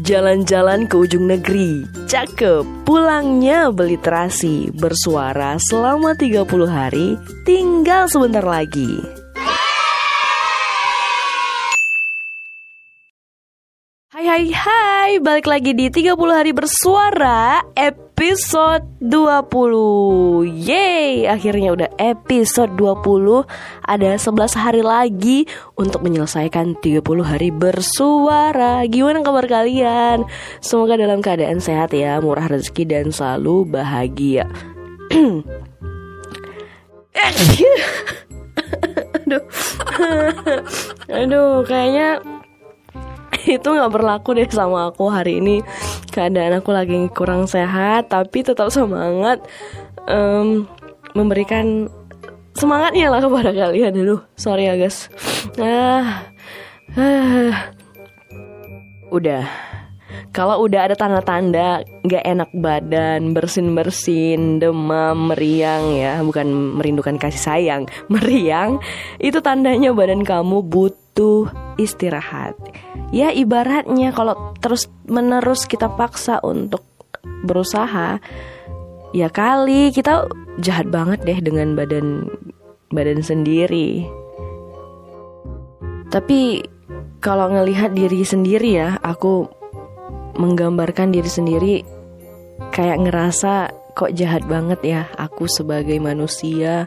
[0.00, 7.14] Jalan-jalan ke ujung negeri, cakep, pulangnya beli terasi, bersuara selama 30 hari,
[7.46, 9.19] tinggal sebentar lagi.
[14.30, 15.18] Hai hai.
[15.18, 23.42] Balik lagi di 30 hari bersuara episode 20 Yeay, akhirnya udah episode 20
[23.90, 28.86] Ada 11 hari lagi untuk menyelesaikan 30 hari bersuara.
[28.86, 30.22] Gimana kabar kalian?
[30.62, 34.46] Semoga dalam keadaan sehat ya, murah rezeki dan selalu bahagia.
[39.26, 39.42] Aduh.
[41.18, 42.22] Aduh, kayaknya
[43.56, 45.64] itu nggak berlaku deh sama aku hari ini.
[46.10, 49.40] Keadaan aku lagi kurang sehat tapi tetap semangat
[50.10, 50.66] um,
[51.14, 51.88] memberikan
[52.58, 53.92] semangatnya lah kepada kalian.
[53.94, 55.08] Dulu sorry ya guys.
[55.56, 56.28] Ah,
[56.98, 57.72] ah.
[59.10, 59.70] udah.
[60.30, 67.82] Kalau udah ada tanda-tanda nggak enak badan, bersin-bersin, demam, meriang ya, bukan merindukan kasih sayang,
[68.12, 68.78] meriang,
[69.18, 71.09] itu tandanya badan kamu butuh
[71.80, 72.54] istirahat.
[73.10, 76.86] Ya ibaratnya kalau terus menerus kita paksa untuk
[77.44, 78.20] berusaha,
[79.16, 80.28] ya kali kita
[80.60, 82.28] jahat banget deh dengan badan
[82.92, 84.06] badan sendiri.
[86.10, 86.66] Tapi
[87.22, 89.46] kalau ngelihat diri sendiri ya, aku
[90.40, 91.74] menggambarkan diri sendiri
[92.72, 96.86] kayak ngerasa kok jahat banget ya aku sebagai manusia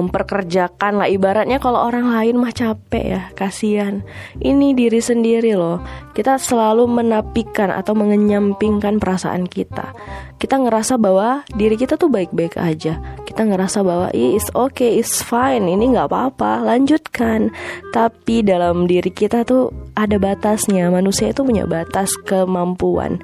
[0.00, 1.08] memperkerjakan lah.
[1.08, 4.00] Ibaratnya kalau orang lain mah capek ya kasihan.
[4.40, 5.84] Ini diri sendiri loh.
[6.16, 9.92] Kita selalu menapikan atau mengenyampingkan perasaan kita.
[10.40, 12.96] Kita ngerasa bahwa diri kita tuh baik-baik aja.
[13.28, 17.52] Kita ngerasa bahwa it's okay it's fine ini nggak apa-apa lanjutkan.
[17.92, 20.88] Tapi dalam diri kita tuh ada batasnya.
[20.88, 23.20] Manusia itu punya batas kemampuan.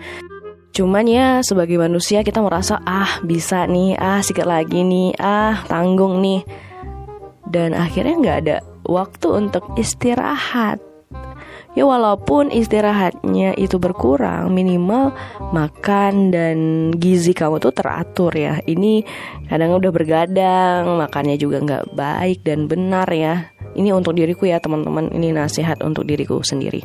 [0.76, 6.20] Cuman ya sebagai manusia kita merasa ah bisa nih, ah sikit lagi nih, ah tanggung
[6.20, 6.44] nih.
[7.46, 10.82] Dan akhirnya nggak ada waktu untuk istirahat.
[11.76, 15.12] Ya walaupun istirahatnya itu berkurang, minimal
[15.52, 16.56] makan dan
[16.96, 18.64] gizi kamu tuh teratur ya.
[18.64, 19.04] Ini
[19.52, 23.52] kadang udah bergadang, makannya juga nggak baik dan benar ya.
[23.76, 26.80] Ini untuk diriku ya teman-teman, ini nasihat untuk diriku sendiri.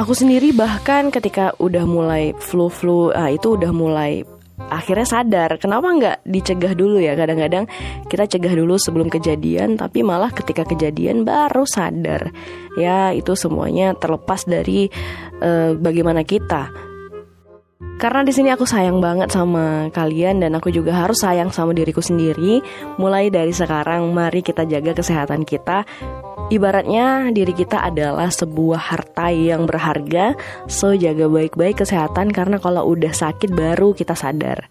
[0.00, 4.24] Aku sendiri bahkan ketika udah mulai flu-flu, ah, itu udah mulai
[4.56, 7.12] akhirnya sadar kenapa nggak dicegah dulu ya?
[7.12, 7.68] Kadang-kadang
[8.08, 12.32] kita cegah dulu sebelum kejadian tapi malah ketika kejadian baru sadar.
[12.80, 14.88] Ya itu semuanya terlepas dari
[15.40, 16.72] uh, bagaimana kita
[17.96, 22.04] karena di sini aku sayang banget sama kalian dan aku juga harus sayang sama diriku
[22.04, 22.60] sendiri.
[23.00, 25.88] Mulai dari sekarang, mari kita jaga kesehatan kita.
[26.52, 30.36] Ibaratnya diri kita adalah sebuah harta yang berharga,
[30.68, 34.68] so jaga baik-baik kesehatan karena kalau udah sakit baru kita sadar.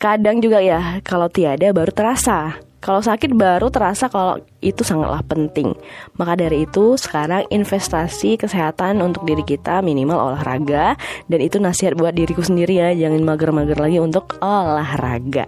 [0.00, 2.71] Kadang juga ya, kalau tiada baru terasa.
[2.82, 5.70] Kalau sakit baru terasa kalau itu sangatlah penting.
[6.18, 10.98] Maka dari itu sekarang investasi kesehatan untuk diri kita minimal olahraga
[11.30, 15.46] dan itu nasihat buat diriku sendiri ya, jangan mager-mager lagi untuk olahraga.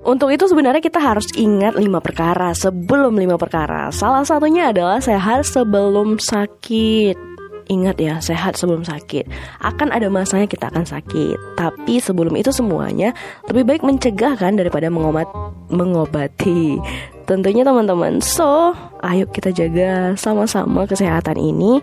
[0.00, 3.92] Untuk itu sebenarnya kita harus ingat lima perkara sebelum lima perkara.
[3.92, 7.29] Salah satunya adalah sehat sebelum sakit.
[7.70, 9.30] Ingat ya, sehat sebelum sakit.
[9.62, 11.54] Akan ada masanya kita akan sakit.
[11.54, 13.14] Tapi sebelum itu semuanya
[13.46, 15.30] lebih baik mencegah kan daripada mengobat
[15.70, 16.82] mengobati.
[17.30, 18.18] Tentunya teman-teman.
[18.18, 18.74] So,
[19.06, 21.78] ayo kita jaga sama-sama kesehatan ini.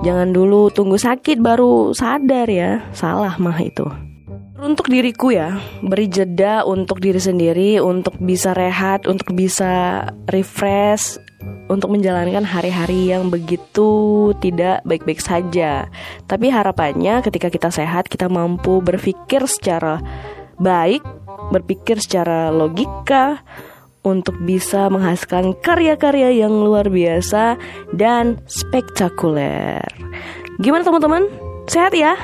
[0.00, 2.80] Jangan dulu tunggu sakit baru sadar ya.
[2.96, 3.84] Salah mah itu.
[4.60, 11.16] Untuk diriku ya, beri jeda untuk diri sendiri, untuk bisa rehat, untuk bisa refresh,
[11.70, 15.86] untuk menjalankan hari-hari yang begitu tidak baik-baik saja.
[16.26, 20.02] Tapi harapannya ketika kita sehat, kita mampu berpikir secara
[20.58, 21.00] baik,
[21.54, 23.40] berpikir secara logika
[24.00, 27.60] untuk bisa menghasilkan karya-karya yang luar biasa
[27.92, 29.84] dan spektakuler.
[30.60, 31.24] Gimana teman-teman?
[31.68, 32.16] Sehat ya?